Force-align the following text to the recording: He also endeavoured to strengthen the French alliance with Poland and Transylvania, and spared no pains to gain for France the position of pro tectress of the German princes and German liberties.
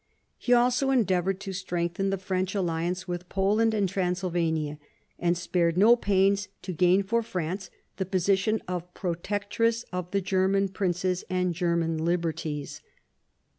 He 0.39 0.51
also 0.51 0.89
endeavoured 0.89 1.39
to 1.41 1.53
strengthen 1.53 2.09
the 2.09 2.17
French 2.17 2.55
alliance 2.55 3.07
with 3.07 3.29
Poland 3.29 3.75
and 3.75 3.87
Transylvania, 3.87 4.79
and 5.19 5.37
spared 5.37 5.77
no 5.77 5.95
pains 5.95 6.47
to 6.63 6.73
gain 6.73 7.03
for 7.03 7.21
France 7.21 7.69
the 7.97 8.05
position 8.07 8.63
of 8.67 8.91
pro 8.95 9.13
tectress 9.13 9.85
of 9.93 10.09
the 10.09 10.19
German 10.19 10.69
princes 10.69 11.23
and 11.29 11.53
German 11.53 11.99
liberties. 12.03 12.81